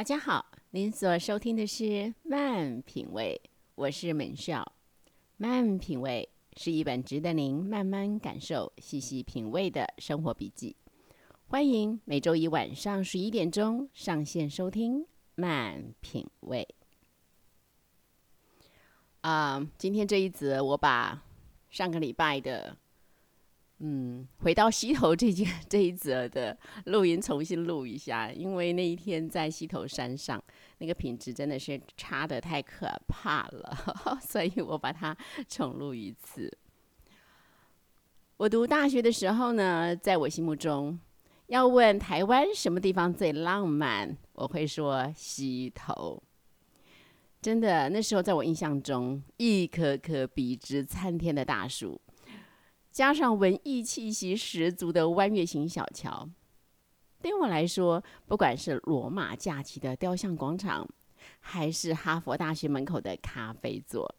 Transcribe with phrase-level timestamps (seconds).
[0.00, 1.84] 大家好，您所收听的是
[2.22, 3.38] 《慢品味》，
[3.74, 4.72] 我是门少。
[5.36, 6.26] 《慢品味》
[6.58, 10.74] 是一本值得您慢慢感受、细细品味的生活笔记。
[11.48, 15.02] 欢迎每周一晚上十一点钟上线收听
[15.34, 16.66] 《慢品味》。
[19.20, 21.22] 啊，今天这一则，我把
[21.68, 22.74] 上个礼拜的。
[23.82, 30.42] 嗯，回到溪头这件这一则的录音重新录一下，因为那一天在溪头山上，
[30.78, 35.16] 那个品质真的是差的太可怕了， 所以我把它
[35.48, 36.54] 重录一次。
[38.36, 40.98] 我读大学的时候呢，在我心目中，
[41.46, 46.22] 要问台湾什么地方最浪漫，我会说溪头。
[47.40, 51.98] 真的，那时候在我印象中，一棵棵笔直参天的大树。
[52.90, 56.28] 加上文艺气息十足的弯月形小桥，
[57.22, 60.88] 对我来说，不管是罗马假期的雕像广场，
[61.38, 64.12] 还是哈佛大学门口的咖啡座，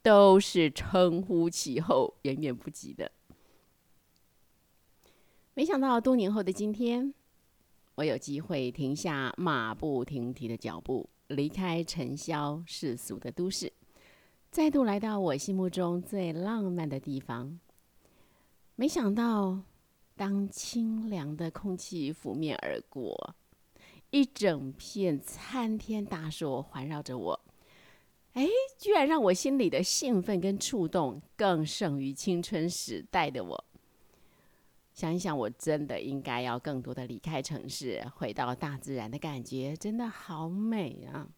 [0.00, 3.10] 都是称呼其后远远不及的。
[5.54, 7.12] 没想到多年后的今天，
[7.96, 13.72] 我有机会停下马不停蹄的脚步，离开尘嚣世俗的都市，
[14.52, 17.58] 再度来到我心目中最浪漫的地方。
[18.74, 19.62] 没想到，
[20.16, 23.34] 当清凉的空气拂面而过，
[24.10, 27.40] 一整片参天大树环绕着我，
[28.32, 33.64] 哎，居然让我心里的兴奋跟触动更胜于青春时代的我。
[34.94, 41.28] 想一想，我真的应该要更多的离开城市，回到大自然的感觉，真的好美啊！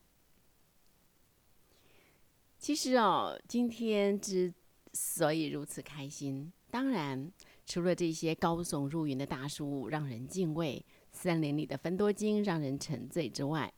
[2.59, 4.53] 其实哦，今天之
[4.93, 6.53] 所以如此开心。
[6.75, 7.31] 当然，
[7.65, 13.73] 除了这些高耸入云的大树让人敬畏，森林里的芬多精让人沉醉之外，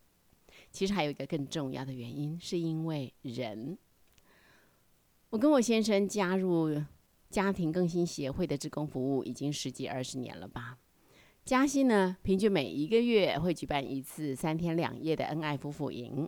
[0.71, 3.77] 其实还有一个更重要的原因，是因为人。
[5.29, 6.83] 我跟我先生加入
[7.29, 10.79] 家庭更新协会的职工服务已经十几二十年了吧？
[11.45, 16.27] 嘉兴呢，平均每一个月会举办一次三天两夜的恩爱夫妇营。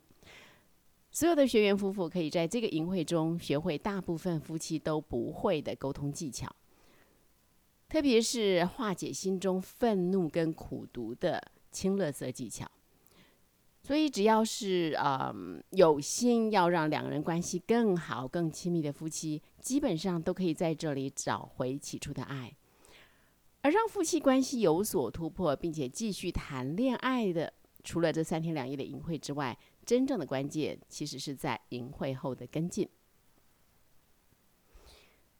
[1.19, 6.49] 所有的学员夫妇可以在这个营会中学会大部分夫妻都不会的沟通技巧，
[7.89, 11.43] 特别是化解心中愤怒跟苦毒的
[11.73, 12.71] 清乐色技巧。
[13.83, 22.55] 所以，只要是嗯有心要让两人关系更好、更亲密的夫妻，基本上都可以在这里找回起初的爱。
[23.63, 27.53] 而让夫妻关系有所突破，并且继续谈恋爱的，
[27.83, 29.59] 除了这三天两夜的营会之外。
[29.89, 32.87] 真正的关键其实是在营会后的跟进。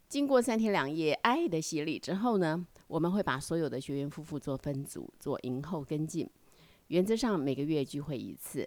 [0.09, 6.27] 经过三天两夜爱的洗礼之后呢，我们会把所有的学员夫妇做分组做营后跟进，
[6.87, 8.67] 原则上每个月聚会一次，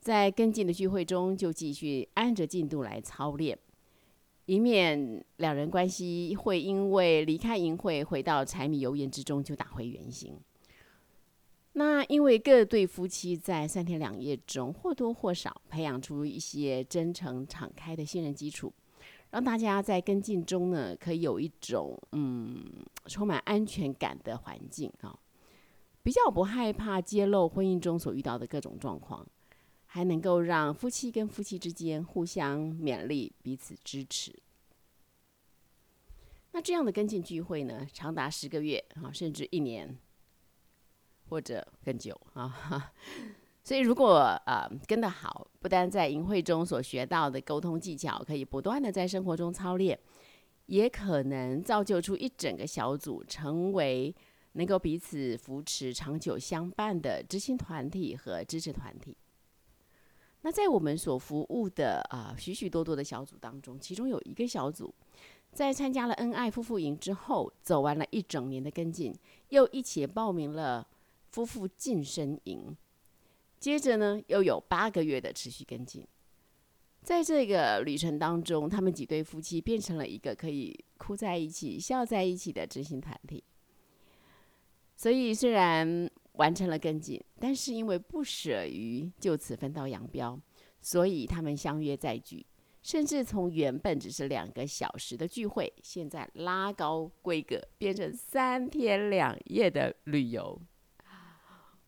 [0.00, 3.58] 在跟进的聚会中就继续按着进度来操练，
[4.46, 10.40] 以免两人关系会因为离开营会回到柴米油盐之中就打回原形。
[11.78, 18.72] 那因为各对夫妻在三天两夜中或多或少培养出一些真诚敞开的信任基础，
[19.30, 22.64] 让大家在跟进中呢，可以有一种嗯
[23.04, 25.18] 充满安全感的环境啊，
[26.02, 29.26] 比较不害怕揭露婚姻中所遇到的各种状况，
[29.84, 34.34] 还能够让夫妻跟夫妻之间互相勉励、彼此支持。
[36.52, 39.94] 那这样的跟进聚会呢，长达十个月啊，甚至一年。
[41.28, 42.92] 或者更久啊，
[43.64, 49.98] 所以如果呃跟得好，不但在营会中所学到的沟通技巧可以不断的在生活中操练，
[50.66, 54.14] 也可能造就出一整个小组成为
[54.52, 59.16] 能够彼此扶持、长久相伴的知心团体和支持团体。
[60.42, 64.94] 那在我们所服务的啊许许多多的小组当中，其中有一个小组
[65.52, 69.12] 在参加了恩爱夫妇营之后，走完了一整年的跟进，
[69.48, 70.86] 又一起报名了。
[71.36, 72.74] 夫妇晋升营，
[73.58, 76.02] 接着呢又有八个月的持续跟进，
[77.02, 83.44] 在这个旅程当中，他们几对夫妻变成了一个可以哭在一起、笑在一起的知心团体。
[84.96, 90.40] 所以虽然完成了跟进，但是因为不舍于就此分道扬镳，
[90.80, 92.46] 所以他们相约再聚，
[92.80, 100.58] 甚至从原本只是两个小时的聚会，现在拉高规格，变成三天两夜的旅游。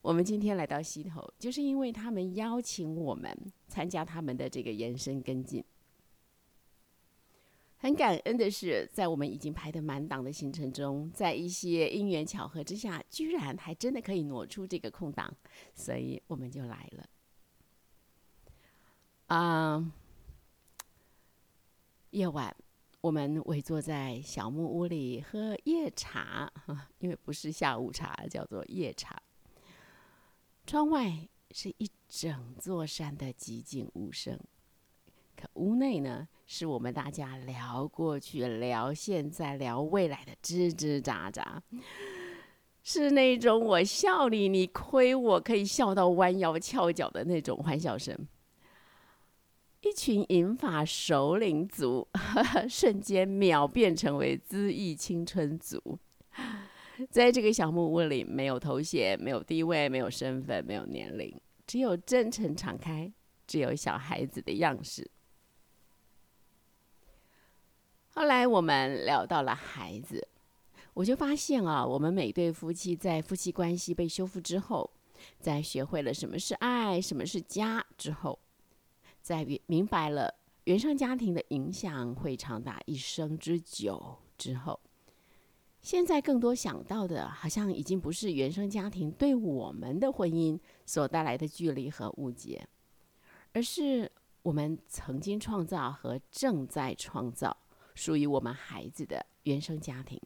[0.08, 3.30] 我们今天来到溪头，就是因为他们邀请我们
[3.66, 5.62] 参加他们的这个延伸跟进。
[7.76, 15.30] 很感恩的是，在我们已经排的满档的行程中，在一些因缘巧合之下，居然还真的可以挪出这个空档，
[15.74, 17.06] 所以我们就来了。
[19.26, 19.92] 啊，
[22.12, 22.56] 夜晚，
[23.02, 26.50] 我们围坐在小木屋里喝夜茶，
[26.98, 29.22] 因为不是下午茶，叫做夜茶。
[30.68, 34.38] 窗外是一整座山的寂静无声。
[35.34, 41.42] 可屋内呢，是我们大家聊过去、聊现在、聊未来的吱吱喳喳，
[42.82, 48.14] 是那种我笑你，你亏我可以笑到弯腰翘脚的那种欢笑声。
[49.80, 52.06] 一群银发首领族，
[52.68, 55.98] 瞬间秒变成为恣意青春族。
[57.10, 63.12] 在这个小木屋里，没有头衔，没有地位，没有身份，没有年龄，只有真诚敞开，
[63.46, 65.08] 只有小孩子的样式。
[68.10, 70.26] 后来我们聊到了孩子，
[70.94, 74.90] 我就发现啊，我们每对夫妻在夫妻关系被修复之后，
[75.38, 78.38] 在学会了什么是爱、什么是家之后，
[79.22, 80.34] 在明白了
[80.64, 84.80] 原生家庭的影响会长达一生之久之后，
[85.88, 92.68] 现在更多想到的，好像已经不是原生家庭对我们的婚姻所带来的距离和误解，
[93.54, 94.12] 而是
[94.42, 97.56] 我们曾经创造和正在创造。
[97.94, 100.20] 属于我们孩子的原生家庭。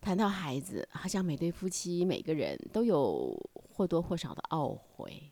[0.00, 5.30] 谈到孩子，好像每对夫妻每个人都有或多或少的懊悔。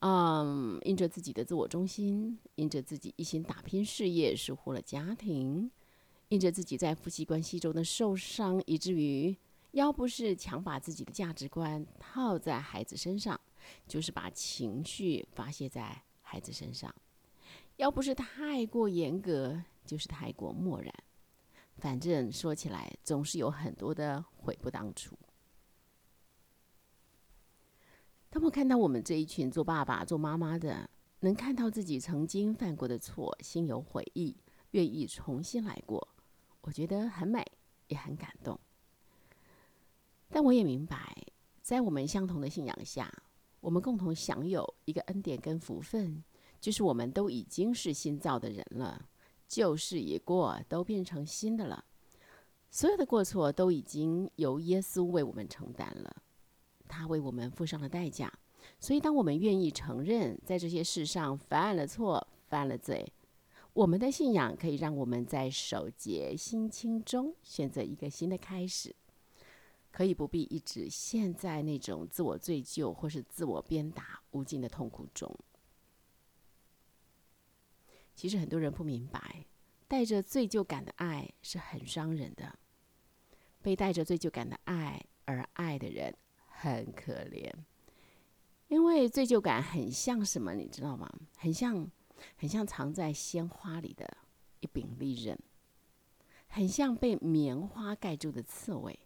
[0.00, 5.70] 嗯，因着自己的自我中心，因着自己一心打拼事业，疏忽了家庭；
[6.34, 9.36] 因着自己在夫妻关系中的受伤，以至于
[9.70, 13.40] 要不是强把自己的价值观套在孩子身上，
[13.86, 16.92] 就是把情绪发泄在孩子身上。
[17.76, 20.92] 要不是太过严格，就是太过漠然。
[21.76, 25.16] 反正说起来，总是有很多的悔不当初。
[28.28, 30.90] 当我看到我们这一群做爸爸、做妈妈的，
[31.20, 34.36] 能看到自己曾经犯过的错，心有悔意，
[34.72, 36.08] 愿意重新来过，
[36.64, 37.44] 我觉得很美，
[37.88, 38.58] 也很感动。
[40.30, 41.14] 但我也明白，
[41.60, 43.12] 在我们相同的信仰下，
[43.60, 46.24] 我们共同享有一个恩典跟福分。
[46.58, 49.06] 就是我们都已经是新造的人了，
[49.46, 51.84] 旧事已过，都变成新的了。
[52.70, 56.16] 所有的过错都已经由耶稣为我们承担了，
[56.88, 58.32] 他为我们付上了代价。
[58.80, 63.12] 所以，当我们愿意承认在这些事上犯了错、犯了罪，
[63.74, 68.94] 我们的信仰可以让我们在守节心清中选择一个新的开始，
[69.90, 75.36] 可以不必一直陷在那种自我罪疚或是自我鞭打无尽的痛苦中。
[78.14, 79.44] 其实很多人不明白，
[79.88, 82.56] 带着罪疚感的爱是很伤人的。
[83.60, 86.14] 被带着罪疚感的爱而爱的人
[86.46, 87.50] 很可怜，
[88.68, 91.10] 因为罪疚感很像什么，你知道吗？
[91.38, 91.90] 很像，
[92.36, 94.16] 很像藏在鲜花里的
[94.60, 95.38] 一柄利刃，
[96.46, 98.98] 很像被棉花盖住的刺猬，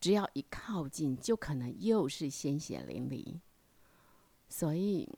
[0.00, 3.40] 只要一靠近，就可能又是鲜血淋漓。
[4.48, 5.08] 所以。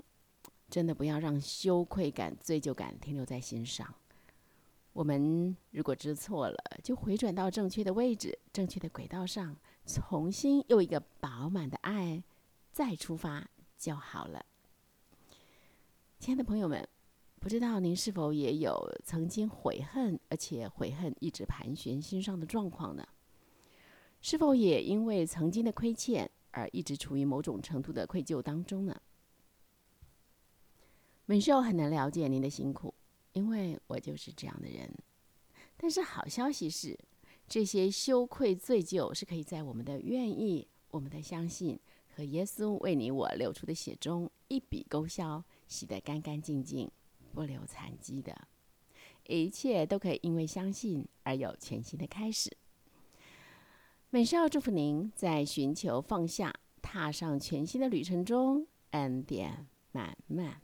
[0.71, 3.95] 真的不要让羞愧感、罪疚感停留在心上。
[4.93, 9.57] 我们如果知错了，就回转到正确的位置、正确的轨道上，
[9.87, 12.25] 重新用一个饱满的爱
[12.73, 13.47] 再出发
[13.79, 14.45] 就好了。
[16.19, 16.89] 亲爱的朋友们，
[17.45, 23.07] 不知道您是否也有曾经悔恨，而且悔恨一直盘旋心上的状况呢？
[24.23, 28.99] 是否也因为曾经的亏欠而一直处于某种程度的愧疚当中呢？
[31.27, 32.95] 美秀很能了解您的辛苦，
[33.35, 34.91] 因为我就是这样的人。
[35.77, 36.99] 但是好消息是，
[37.47, 41.79] 这些羞愧罪疚是可以在我们的愿意、我们的相信
[42.17, 46.91] 和耶稣为你我流出的血中一笔勾销，洗得干干净净，
[47.35, 48.49] 不留残迹的。
[49.27, 52.57] 一切都可以因为相信而有全新的开始。
[54.11, 60.64] 美少祝福您在寻求放下、踏上全新的旅程中，恩典满满。